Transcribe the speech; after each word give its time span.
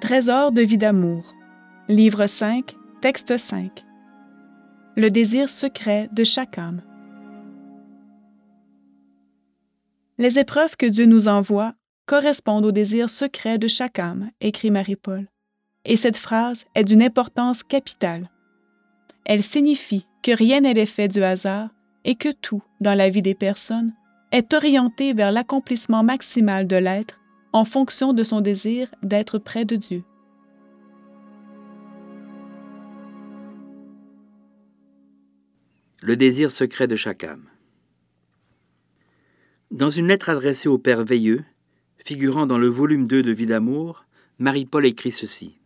Trésor 0.00 0.52
de 0.52 0.60
vie 0.60 0.76
d'amour. 0.76 1.34
Livre 1.88 2.26
5, 2.26 2.76
texte 3.00 3.38
5. 3.38 3.82
Le 4.94 5.10
désir 5.10 5.48
secret 5.48 6.10
de 6.12 6.22
chaque 6.22 6.58
âme. 6.58 6.82
Les 10.18 10.38
épreuves 10.38 10.76
que 10.76 10.84
Dieu 10.84 11.06
nous 11.06 11.28
envoie 11.28 11.72
correspondent 12.04 12.66
au 12.66 12.72
désir 12.72 13.08
secret 13.08 13.56
de 13.56 13.68
chaque 13.68 13.98
âme, 13.98 14.30
écrit 14.42 14.70
Marie-Paul. 14.70 15.28
Et 15.86 15.96
cette 15.96 16.18
phrase 16.18 16.66
est 16.74 16.84
d'une 16.84 17.02
importance 17.02 17.62
capitale. 17.62 18.30
Elle 19.24 19.42
signifie 19.42 20.06
que 20.22 20.32
rien 20.32 20.60
n'est 20.60 20.74
l'effet 20.74 21.08
du 21.08 21.24
hasard 21.24 21.70
et 22.04 22.16
que 22.16 22.32
tout, 22.32 22.62
dans 22.82 22.94
la 22.94 23.08
vie 23.08 23.22
des 23.22 23.34
personnes, 23.34 23.94
est 24.30 24.52
orienté 24.52 25.14
vers 25.14 25.32
l'accomplissement 25.32 26.02
maximal 26.02 26.66
de 26.66 26.76
l'être 26.76 27.18
en 27.56 27.64
fonction 27.64 28.12
de 28.12 28.22
son 28.22 28.42
désir 28.42 28.86
d'être 29.02 29.38
près 29.38 29.64
de 29.64 29.76
Dieu. 29.76 30.04
Le 36.02 36.16
désir 36.16 36.50
secret 36.50 36.86
de 36.86 36.96
chaque 36.96 37.24
âme. 37.24 37.46
Dans 39.70 39.88
une 39.88 40.06
lettre 40.06 40.28
adressée 40.28 40.68
au 40.68 40.76
Père 40.76 41.02
Veilleux, 41.02 41.44
figurant 41.96 42.44
dans 42.44 42.58
le 42.58 42.68
volume 42.68 43.06
2 43.06 43.22
de 43.22 43.32
Vie 43.32 43.46
d'amour, 43.46 44.04
Marie-Paul 44.38 44.84
écrit 44.84 45.10
ceci. 45.10 45.56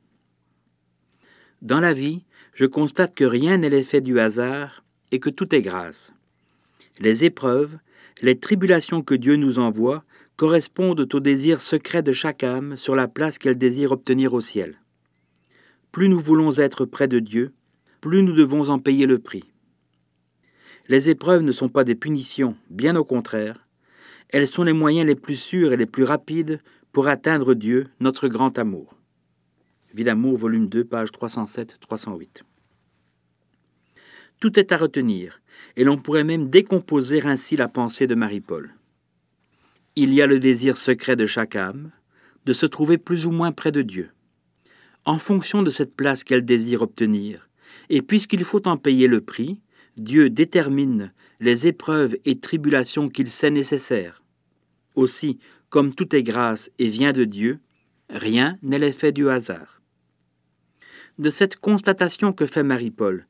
Dans 1.61 1.81
la 1.81 1.93
vie, 1.93 2.23
je 2.55 2.67
constate 2.67 3.17
que 3.17 3.25
rien 3.25 3.57
n'est 3.57 3.69
l'effet 3.69 4.01
du 4.01 4.21
hasard 4.21 4.85
et 5.11 5.19
que 5.19 5.29
tout 5.29 5.53
est 5.57 5.61
grâce. 5.61 6.13
Les 7.01 7.25
épreuves, 7.25 7.79
les 8.23 8.39
tribulations 8.39 9.03
que 9.03 9.15
Dieu 9.17 9.35
nous 9.35 9.59
envoie 9.59 10.05
correspondent 10.41 11.07
au 11.13 11.21
désir 11.21 11.61
secret 11.61 12.03
de 12.03 12.13
chaque 12.13 12.45
âme 12.45 12.79
sur 12.79 12.97
la 12.97 13.09
place 13.09 13.37
qu'elle 13.37 13.59
désire 13.59 13.93
obtenir 13.93 14.33
au 14.33 14.41
ciel. 14.41 14.81
Plus 15.93 16.09
nous 16.09 16.19
voulons 16.19 16.57
être 16.57 16.87
près 16.87 17.09
de 17.09 17.19
Dieu, 17.19 17.53
plus 18.01 18.23
nous 18.23 18.33
devons 18.33 18.71
en 18.71 18.79
payer 18.79 19.05
le 19.05 19.19
prix. 19.19 19.45
Les 20.89 21.11
épreuves 21.11 21.43
ne 21.43 21.53
sont 21.53 21.69
pas 21.69 21.85
des 21.85 21.95
punitions, 21.95 22.57
bien 22.71 22.97
au 22.97 23.05
contraire, 23.05 23.67
elles 24.31 24.49
sont 24.49 24.63
les 24.63 24.73
moyens 24.73 25.07
les 25.07 25.15
plus 25.15 25.37
sûrs 25.37 25.75
et 25.75 25.77
les 25.77 25.85
plus 25.85 26.05
rapides 26.05 26.63
pour 26.91 27.09
atteindre 27.09 27.53
Dieu, 27.53 27.89
notre 28.01 28.27
grand 28.27 28.59
amour. 28.59 28.97
Vie 29.93 30.05
d'amour, 30.05 30.39
volume 30.39 30.71
2, 30.71 30.85
page 30.85 31.11
307-308. 31.11 32.45
Tout 34.41 34.59
est 34.59 34.73
à 34.73 34.79
retenir, 34.79 35.43
et 35.77 35.85
l'on 35.85 35.99
pourrait 35.99 36.25
même 36.25 36.49
décomposer 36.49 37.21
ainsi 37.27 37.57
la 37.57 37.69
pensée 37.69 38.07
de 38.07 38.15
Marie-Paul. 38.15 38.73
Il 39.97 40.15
y 40.15 40.23
a 40.23 40.27
le 40.29 40.39
désir 40.39 40.79
secret 40.79 41.17
de 41.17 41.27
chaque 41.27 41.57
âme, 41.57 41.91
de 42.47 42.53
se 42.53 42.65
trouver 42.65 42.97
plus 42.97 43.27
ou 43.27 43.33
moins 43.33 43.51
près 43.51 43.73
de 43.73 43.83
Dieu. 43.83 44.11
En 45.05 45.19
fonction 45.19 45.65
de 45.65 45.71
cette 45.71 45.97
place 45.97 46.23
qu'elle 46.23 46.45
désire 46.45 46.83
obtenir, 46.83 47.49
et 47.89 48.01
puisqu'il 48.01 48.45
faut 48.45 48.69
en 48.69 48.77
payer 48.77 49.09
le 49.09 49.21
prix, 49.21 49.61
Dieu 49.97 50.31
détermine 50.31 51.13
les 51.41 51.67
épreuves 51.67 52.17
et 52.25 52.39
tribulations 52.39 53.09
qu'il 53.09 53.33
sait 53.33 53.51
nécessaires. 53.51 54.23
Aussi, 54.95 55.41
comme 55.71 55.93
tout 55.93 56.15
est 56.15 56.23
grâce 56.23 56.71
et 56.79 56.89
vient 56.89 57.13
de 57.13 57.25
Dieu, 57.25 57.59
rien 58.09 58.59
n'est 58.63 58.79
l'effet 58.79 59.11
du 59.11 59.29
hasard. 59.29 59.83
De 61.19 61.31
cette 61.31 61.57
constatation 61.57 62.33
que 62.33 62.47
fait 62.47 62.63
Marie-Paul, 62.63 63.27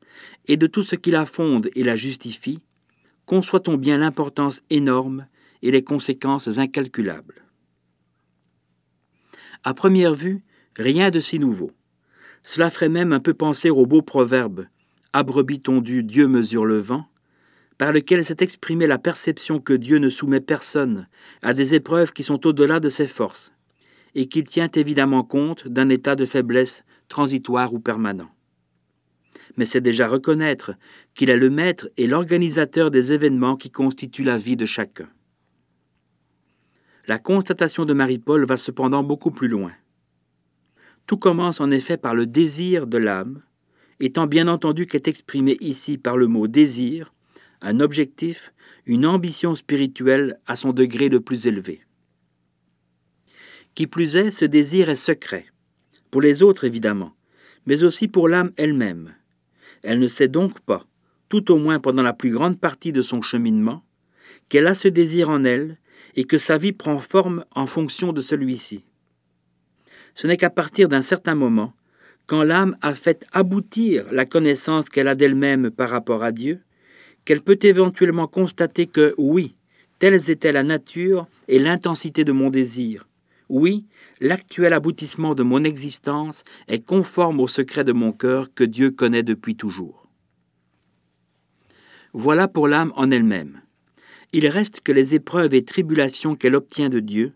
et 0.47 0.59
de 0.59 0.67
tout 0.67 0.83
ce 0.83 0.95
qui 0.95 1.11
la 1.11 1.25
fonde 1.25 1.71
et 1.75 1.83
la 1.83 1.97
justifie, 1.97 2.61
conçoit-on 3.25 3.79
bien 3.79 3.97
l'importance 3.97 4.61
énorme 4.69 5.27
et 5.63 5.71
les 5.71 5.85
conséquences 5.85 6.59
incalculables. 6.59 7.45
À 9.63 9.75
première 9.75 10.15
vue, 10.15 10.43
rien 10.77 11.11
de 11.11 11.21
si 11.21 11.39
nouveau. 11.39 11.71
Cela 12.43 12.71
ferait 12.71 12.89
même 12.89 13.13
un 13.13 13.21
peu 13.21 13.35
penser 13.35 13.69
au 13.71 13.85
beau 13.87 14.03
proverbe 14.03 14.67
Abrebis 15.13 15.61
tondu, 15.61 16.05
Dieu 16.05 16.29
mesure 16.29 16.65
le 16.65 16.79
vent, 16.79 17.09
par 17.79 17.93
lequel 17.93 18.25
s'est 18.25 18.37
exprimée 18.41 18.87
la 18.87 18.99
perception 18.99 19.59
que 19.59 19.73
Dieu 19.73 19.99
ne 19.99 20.09
soumet 20.09 20.41
personne 20.41 21.09
à 21.43 21.53
des 21.53 21.75
épreuves 21.75 22.13
qui 22.13 22.23
sont 22.23 22.47
au-delà 22.47 22.79
de 22.79 22.89
ses 22.89 23.09
forces, 23.09 23.53
et 24.15 24.29
qu'il 24.29 24.45
tient 24.45 24.71
évidemment 24.71 25.25
compte 25.25 25.67
d'un 25.67 25.89
état 25.89 26.15
de 26.15 26.27
faiblesse 26.27 26.85
transitoire 27.09 27.75
ou 27.75 27.81
permanent. 27.81 28.31
Mais 29.57 29.67
c'est 29.67 29.81
déjà 29.81 30.07
reconnaître 30.07 30.75
qu'il 31.15 31.29
est 31.29 31.37
le 31.37 31.51
maître 31.51 31.91
et 31.97 32.07
l'organisateur 32.07 32.93
des 32.93 33.13
événements 33.13 33.57
qui 33.57 33.71
constituent 33.71 34.23
la 34.23 34.39
vie 34.39 34.57
de 34.57 34.67
chacun. 34.67 35.09
La 37.07 37.19
constatation 37.19 37.85
de 37.85 37.93
Marie-Paul 37.93 38.45
va 38.45 38.57
cependant 38.57 39.03
beaucoup 39.03 39.31
plus 39.31 39.49
loin. 39.49 39.73
Tout 41.07 41.17
commence 41.17 41.61
en 41.61 41.71
effet 41.71 41.97
par 41.97 42.15
le 42.15 42.27
désir 42.27 42.87
de 42.87 42.99
l'âme, 42.99 43.43
étant 43.99 44.27
bien 44.27 44.49
entendu 44.49 44.87
qu'est 44.87 45.09
exprimé 45.09 45.57
ici 45.61 45.99
par 45.99 46.17
le 46.17 46.27
mot 46.27 46.47
désir 46.47 47.13
un 47.63 47.81
objectif, 47.81 48.53
une 48.87 49.07
ambition 49.07 49.55
spirituelle 49.55 50.39
à 50.47 50.57
son 50.57 50.73
degré 50.73 51.09
le 51.09 51.21
plus 51.21 51.47
élevé. 51.47 51.83
Qui 53.75 53.87
plus 53.87 54.17
est, 54.17 54.31
ce 54.31 54.45
désir 54.45 54.89
est 54.89 54.97
secret, 54.97 55.47
pour 56.11 56.21
les 56.21 56.43
autres 56.43 56.65
évidemment, 56.65 57.13
mais 57.67 57.83
aussi 57.83 58.09
pour 58.09 58.29
l'âme 58.29 58.53
elle-même. 58.57 59.15
Elle 59.83 59.99
ne 59.99 60.09
sait 60.09 60.29
donc 60.29 60.61
pas, 60.61 60.87
tout 61.29 61.53
au 61.53 61.59
moins 61.59 61.79
pendant 61.79 62.03
la 62.03 62.13
plus 62.13 62.31
grande 62.31 62.59
partie 62.59 62.93
de 62.93 63.03
son 63.03 63.23
cheminement, 63.23 63.85
qu'elle 64.49 64.67
a 64.67 64.75
ce 64.75 64.89
désir 64.89 65.31
en 65.31 65.45
elle 65.45 65.79
et 66.17 66.25
que 66.25 66.39
sa 66.39 66.59
vie 66.59 66.73
prend 66.73 66.99
forme 66.99 67.45
en 67.55 67.67
fonction 67.67 68.13
de 68.13 68.21
celui-ci. 68.21 68.85
Ce 70.15 70.27
n'est 70.27 70.37
qu'à 70.37 70.51
partir 70.51 70.89
d'un 70.89 71.03
certain 71.03 71.35
moment, 71.35 71.73
quand 72.27 72.43
l'âme 72.43 72.77
a 72.83 72.95
fait 72.95 73.27
aboutir 73.33 74.05
la 74.13 74.25
connaissance 74.25 74.89
qu'elle 74.89 75.09
a 75.09 75.15
d'elle-même 75.15 75.71
par 75.71 75.91
rapport 75.91 76.23
à 76.23 76.33
Dieu, 76.33 76.61
qu'elle 77.25 77.41
peut 77.41 77.59
éventuellement 77.63 78.27
constater 78.27 78.87
que 78.87 79.15
oui, 79.19 79.57
telles 79.99 80.31
étaient 80.31 80.53
la 80.53 80.63
nature 80.63 81.27
et 81.49 81.59
l'intensité 81.59 82.25
de 82.25 82.33
mon 82.33 82.51
désir. 82.51 83.09
Oui, 83.49 83.85
l'actuel 84.21 84.73
aboutissement 84.73 85.35
de 85.35 85.43
mon 85.43 85.65
existence 85.65 86.45
est 86.69 86.85
conforme 86.85 87.41
au 87.41 87.49
secret 87.49 87.85
de 87.85 87.93
mon 87.93 88.13
cœur 88.13 88.55
que 88.55 88.65
Dieu 88.65 88.91
connaît 88.91 89.25
depuis 89.25 89.57
toujours. 89.57 90.09
Voilà 92.13 92.49
pour 92.49 92.69
l'âme 92.69 92.93
en 92.97 93.11
elle-même. 93.11 93.61
Il 94.33 94.47
reste 94.47 94.81
que 94.81 94.93
les 94.93 95.15
épreuves 95.15 95.55
et 95.55 95.65
tribulations 95.65 96.37
qu'elle 96.37 96.55
obtient 96.55 96.89
de 96.89 97.01
Dieu 97.01 97.33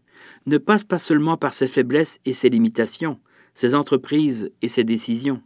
ne 0.47 0.59
passent 0.59 0.85
pas 0.85 0.99
seulement 0.99 1.37
par 1.37 1.55
ses 1.55 1.67
faiblesses 1.67 2.19
et 2.25 2.33
ses 2.33 2.51
limitations, 2.51 3.19
ses 3.55 3.75
entreprises 3.75 4.53
et 4.63 4.69
ses 4.69 4.85
décisions, 4.85 5.43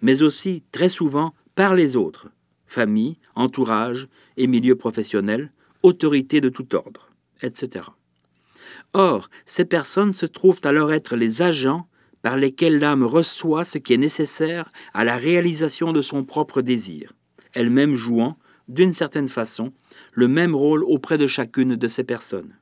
mais 0.00 0.22
aussi, 0.22 0.62
très 0.72 0.88
souvent, 0.88 1.34
par 1.54 1.74
les 1.74 1.96
autres, 1.96 2.28
famille, 2.66 3.16
entourage 3.34 4.08
et 4.36 4.46
milieu 4.46 4.76
professionnel, 4.76 5.52
autorité 5.82 6.40
de 6.40 6.48
tout 6.48 6.74
ordre, 6.74 7.10
etc. 7.42 7.86
Or, 8.92 9.30
ces 9.46 9.64
personnes 9.64 10.12
se 10.12 10.26
trouvent 10.26 10.60
alors 10.64 10.92
être 10.92 11.16
les 11.16 11.42
agents 11.42 11.88
par 12.22 12.36
lesquels 12.36 12.78
l'âme 12.78 13.04
reçoit 13.04 13.64
ce 13.64 13.78
qui 13.78 13.94
est 13.94 13.98
nécessaire 13.98 14.72
à 14.94 15.04
la 15.04 15.16
réalisation 15.16 15.92
de 15.92 16.02
son 16.02 16.24
propre 16.24 16.62
désir, 16.62 17.12
elle-même 17.52 17.94
jouant, 17.94 18.36
d'une 18.68 18.92
certaine 18.92 19.28
façon, 19.28 19.72
le 20.12 20.28
même 20.28 20.54
rôle 20.54 20.84
auprès 20.84 21.18
de 21.18 21.26
chacune 21.26 21.76
de 21.76 21.88
ces 21.88 22.04
personnes. 22.04 22.56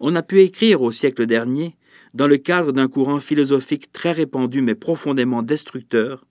On 0.00 0.16
a 0.16 0.22
pu 0.22 0.40
écrire 0.40 0.82
au 0.82 0.90
siècle 0.90 1.26
dernier, 1.26 1.76
dans 2.14 2.26
le 2.26 2.38
cadre 2.38 2.72
d'un 2.72 2.88
courant 2.88 3.20
philosophique 3.20 3.92
très 3.92 4.12
répandu 4.12 4.62
mais 4.62 4.74
profondément 4.74 5.42
destructeur, 5.42 6.26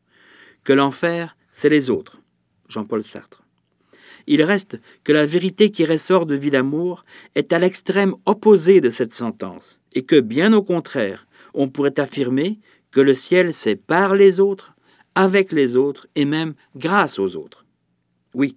que 0.64 0.74
l'enfer, 0.74 1.38
c'est 1.52 1.70
les 1.70 1.90
autres. 1.90 2.22
Jean-Paul 2.68 3.04
Sartre. 3.04 3.44
Il 4.28 4.44
reste 4.44 4.80
que 5.04 5.12
la 5.12 5.26
vérité 5.26 5.72
qui 5.72 5.86
ressort 5.86 6.26
de 6.26 6.36
Vie 6.36 6.52
d'amour 6.52 7.04
est 7.36 7.52
à 7.54 7.60
l'extrême 7.60 8.14
opposé 8.26 8.82
de 8.82 8.90
cette 8.90 9.14
sentence, 9.14 9.80
et 9.94 10.04
que, 10.04 10.20
bien 10.20 10.54
au 10.54 10.62
contraire, 10.62 11.28
on 11.54 11.70
pourrait 11.70 12.00
affirmer 12.00 12.60
que 12.92 13.02
le 13.02 13.14
ciel 13.14 13.54
c'est 13.54 13.76
par 13.76 14.16
les 14.16 14.40
autres, 14.40 14.76
avec 15.16 15.52
les 15.52 15.76
autres, 15.76 16.08
et 16.16 16.26
même 16.26 16.54
grâce 16.76 17.18
aux 17.18 17.36
autres. 17.36 17.66
Oui, 18.34 18.56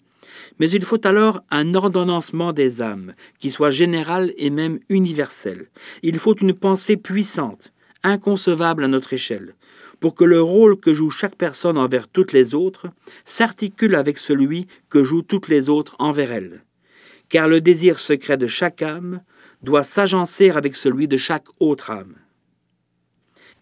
mais 0.58 0.70
il 0.70 0.84
faut 0.84 1.04
alors 1.06 1.42
un 1.50 1.74
ordonnancement 1.74 2.52
des 2.52 2.82
âmes, 2.82 3.14
qui 3.38 3.50
soit 3.50 3.70
général 3.70 4.32
et 4.36 4.50
même 4.50 4.78
universel. 4.88 5.68
Il 6.02 6.18
faut 6.18 6.34
une 6.34 6.54
pensée 6.54 6.96
puissante, 6.96 7.72
inconcevable 8.02 8.84
à 8.84 8.88
notre 8.88 9.12
échelle, 9.12 9.54
pour 10.00 10.14
que 10.14 10.24
le 10.24 10.40
rôle 10.40 10.78
que 10.78 10.94
joue 10.94 11.10
chaque 11.10 11.36
personne 11.36 11.78
envers 11.78 12.08
toutes 12.08 12.32
les 12.32 12.54
autres 12.54 12.88
s'articule 13.24 13.94
avec 13.94 14.18
celui 14.18 14.66
que 14.90 15.04
jouent 15.04 15.22
toutes 15.22 15.48
les 15.48 15.68
autres 15.68 15.96
envers 15.98 16.32
elle. 16.32 16.64
Car 17.28 17.48
le 17.48 17.60
désir 17.60 17.98
secret 17.98 18.36
de 18.36 18.46
chaque 18.46 18.82
âme 18.82 19.22
doit 19.62 19.84
s'agencer 19.84 20.50
avec 20.50 20.74
celui 20.74 21.08
de 21.08 21.16
chaque 21.16 21.46
autre 21.60 21.90
âme. 21.90 22.16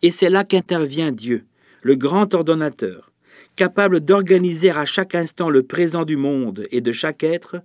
Et 0.02 0.10
c'est 0.10 0.30
là 0.30 0.44
qu'intervient 0.44 1.12
Dieu, 1.12 1.44
le 1.82 1.94
grand 1.94 2.32
ordonnateur, 2.32 3.09
capable 3.60 4.00
d'organiser 4.00 4.70
à 4.70 4.86
chaque 4.86 5.14
instant 5.14 5.50
le 5.50 5.62
présent 5.62 6.06
du 6.06 6.16
monde 6.16 6.66
et 6.70 6.80
de 6.80 6.92
chaque 6.92 7.22
être 7.22 7.56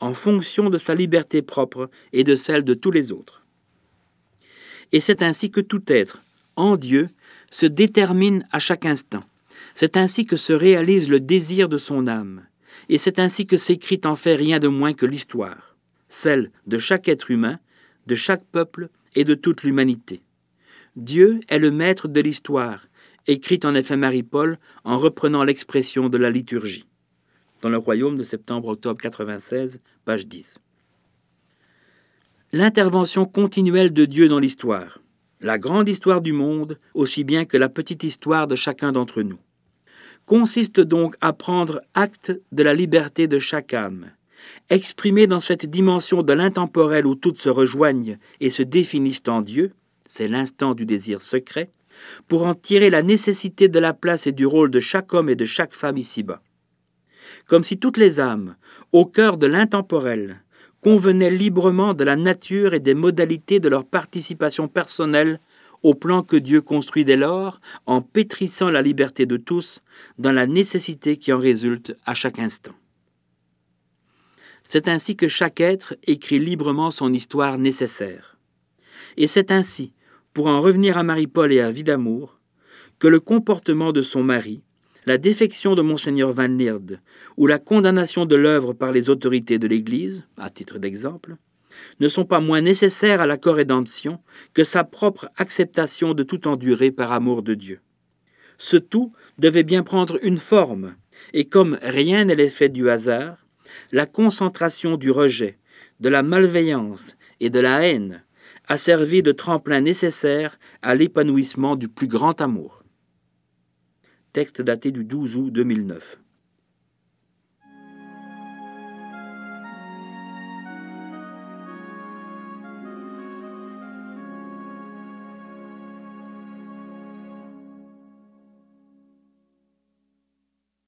en 0.00 0.12
fonction 0.12 0.70
de 0.70 0.76
sa 0.76 0.92
liberté 0.92 1.40
propre 1.40 1.88
et 2.12 2.24
de 2.24 2.34
celle 2.34 2.64
de 2.64 2.74
tous 2.74 2.90
les 2.90 3.12
autres. 3.12 3.44
Et 4.90 4.98
c'est 4.98 5.22
ainsi 5.22 5.52
que 5.52 5.60
tout 5.60 5.84
être, 5.86 6.20
en 6.56 6.76
Dieu, 6.76 7.10
se 7.52 7.64
détermine 7.64 8.44
à 8.50 8.58
chaque 8.58 8.86
instant. 8.86 9.22
C'est 9.72 9.96
ainsi 9.96 10.26
que 10.26 10.36
se 10.36 10.52
réalise 10.52 11.08
le 11.08 11.20
désir 11.20 11.68
de 11.68 11.78
son 11.78 12.08
âme, 12.08 12.42
et 12.88 12.98
c'est 12.98 13.20
ainsi 13.20 13.46
que 13.46 13.56
s'écrit 13.56 14.00
en 14.04 14.16
fait 14.16 14.34
rien 14.34 14.58
de 14.58 14.66
moins 14.66 14.94
que 14.94 15.06
l'histoire, 15.06 15.76
celle 16.08 16.50
de 16.66 16.78
chaque 16.78 17.06
être 17.06 17.30
humain, 17.30 17.60
de 18.08 18.16
chaque 18.16 18.44
peuple 18.46 18.88
et 19.14 19.22
de 19.22 19.34
toute 19.34 19.62
l'humanité. 19.62 20.22
Dieu 20.96 21.38
est 21.48 21.60
le 21.60 21.70
maître 21.70 22.08
de 22.08 22.20
l'histoire, 22.20 22.88
écrite 23.26 23.64
en 23.64 23.74
effet 23.74 23.96
Marie-Paul 23.96 24.58
en 24.84 24.98
reprenant 24.98 25.44
l'expression 25.44 26.08
de 26.08 26.18
la 26.18 26.30
liturgie. 26.30 26.86
Dans 27.62 27.68
le 27.68 27.78
royaume 27.78 28.16
de 28.16 28.22
septembre-octobre 28.22 29.00
96, 29.00 29.80
page 30.04 30.26
10. 30.26 30.58
L'intervention 32.52 33.24
continuelle 33.24 33.92
de 33.92 34.04
Dieu 34.04 34.28
dans 34.28 34.38
l'histoire, 34.38 35.00
la 35.40 35.58
grande 35.58 35.88
histoire 35.88 36.20
du 36.20 36.32
monde 36.32 36.78
aussi 36.94 37.24
bien 37.24 37.44
que 37.44 37.56
la 37.56 37.68
petite 37.68 38.04
histoire 38.04 38.46
de 38.46 38.54
chacun 38.54 38.92
d'entre 38.92 39.22
nous, 39.22 39.38
consiste 40.26 40.80
donc 40.80 41.16
à 41.20 41.32
prendre 41.32 41.80
acte 41.94 42.32
de 42.52 42.62
la 42.62 42.74
liberté 42.74 43.26
de 43.26 43.38
chaque 43.38 43.74
âme, 43.74 44.12
exprimée 44.70 45.26
dans 45.26 45.40
cette 45.40 45.66
dimension 45.66 46.22
de 46.22 46.32
l'intemporel 46.32 47.06
où 47.06 47.14
toutes 47.14 47.40
se 47.40 47.48
rejoignent 47.48 48.18
et 48.40 48.50
se 48.50 48.62
définissent 48.62 49.22
en 49.28 49.40
Dieu, 49.40 49.72
c'est 50.08 50.28
l'instant 50.28 50.74
du 50.74 50.86
désir 50.86 51.20
secret, 51.20 51.70
pour 52.28 52.46
en 52.46 52.54
tirer 52.54 52.90
la 52.90 53.02
nécessité 53.02 53.68
de 53.68 53.78
la 53.78 53.94
place 53.94 54.26
et 54.26 54.32
du 54.32 54.46
rôle 54.46 54.70
de 54.70 54.80
chaque 54.80 55.12
homme 55.14 55.28
et 55.28 55.36
de 55.36 55.44
chaque 55.44 55.74
femme 55.74 55.98
ici-bas. 55.98 56.42
Comme 57.46 57.64
si 57.64 57.78
toutes 57.78 57.96
les 57.96 58.20
âmes, 58.20 58.56
au 58.92 59.06
cœur 59.06 59.36
de 59.36 59.46
l'intemporel, 59.46 60.42
convenaient 60.80 61.30
librement 61.30 61.94
de 61.94 62.04
la 62.04 62.16
nature 62.16 62.74
et 62.74 62.80
des 62.80 62.94
modalités 62.94 63.60
de 63.60 63.68
leur 63.68 63.84
participation 63.84 64.68
personnelle 64.68 65.40
au 65.82 65.94
plan 65.94 66.22
que 66.22 66.36
Dieu 66.36 66.60
construit 66.60 67.04
dès 67.04 67.16
lors, 67.16 67.60
en 67.86 68.02
pétrissant 68.02 68.70
la 68.70 68.82
liberté 68.82 69.26
de 69.26 69.36
tous 69.36 69.80
dans 70.18 70.32
la 70.32 70.46
nécessité 70.46 71.16
qui 71.16 71.32
en 71.32 71.38
résulte 71.38 71.96
à 72.06 72.14
chaque 72.14 72.38
instant. 72.38 72.74
C'est 74.64 74.88
ainsi 74.88 75.16
que 75.16 75.28
chaque 75.28 75.60
être 75.60 75.94
écrit 76.06 76.40
librement 76.40 76.90
son 76.90 77.12
histoire 77.12 77.58
nécessaire. 77.58 78.36
Et 79.16 79.28
c'est 79.28 79.52
ainsi 79.52 79.92
pour 80.36 80.48
en 80.48 80.60
revenir 80.60 80.98
à 80.98 81.02
Marie-Paul 81.02 81.50
et 81.50 81.60
à 81.60 81.70
Vie 81.70 81.82
d'amour, 81.82 82.38
que 82.98 83.08
le 83.08 83.20
comportement 83.20 83.90
de 83.90 84.02
son 84.02 84.22
mari, 84.22 84.62
la 85.06 85.16
défection 85.16 85.74
de 85.74 85.80
Monseigneur 85.80 86.34
Van 86.34 86.46
Lierde 86.46 87.00
ou 87.38 87.46
la 87.46 87.58
condamnation 87.58 88.26
de 88.26 88.36
l'œuvre 88.36 88.74
par 88.74 88.92
les 88.92 89.08
autorités 89.08 89.58
de 89.58 89.66
l'Église, 89.66 90.24
à 90.36 90.50
titre 90.50 90.78
d'exemple, 90.78 91.36
ne 92.00 92.08
sont 92.10 92.26
pas 92.26 92.40
moins 92.40 92.60
nécessaires 92.60 93.22
à 93.22 93.26
la 93.26 93.38
corrédemption 93.38 94.20
que 94.52 94.62
sa 94.62 94.84
propre 94.84 95.30
acceptation 95.38 96.12
de 96.12 96.22
tout 96.22 96.46
endurer 96.46 96.90
par 96.90 97.12
amour 97.12 97.42
de 97.42 97.54
Dieu. 97.54 97.80
Ce 98.58 98.76
tout 98.76 99.14
devait 99.38 99.62
bien 99.62 99.82
prendre 99.82 100.18
une 100.22 100.38
forme, 100.38 100.96
et 101.32 101.46
comme 101.46 101.78
rien 101.80 102.26
n'est 102.26 102.34
l'effet 102.34 102.68
du 102.68 102.90
hasard, 102.90 103.46
la 103.90 104.04
concentration 104.04 104.98
du 104.98 105.10
rejet, 105.10 105.56
de 106.00 106.10
la 106.10 106.22
malveillance 106.22 107.16
et 107.40 107.48
de 107.48 107.60
la 107.60 107.86
haine 107.86 108.22
a 108.68 108.78
servi 108.78 109.22
de 109.22 109.32
tremplin 109.32 109.80
nécessaire 109.80 110.58
à 110.82 110.94
l'épanouissement 110.94 111.76
du 111.76 111.88
plus 111.88 112.08
grand 112.08 112.40
amour. 112.40 112.82
Texte 114.32 114.60
daté 114.60 114.90
du 114.90 115.04
12 115.04 115.36
août 115.36 115.50
2009. 115.50 116.18